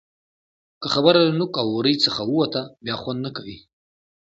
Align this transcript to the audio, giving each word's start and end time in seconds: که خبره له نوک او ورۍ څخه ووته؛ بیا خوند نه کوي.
که 0.81 0.87
خبره 0.93 1.19
له 1.27 1.31
نوک 1.39 1.51
او 1.61 1.67
ورۍ 1.77 1.95
څخه 2.05 2.21
ووته؛ 2.25 2.61
بیا 2.83 2.95
خوند 3.01 3.19
نه 3.25 3.31
کوي. 3.37 3.57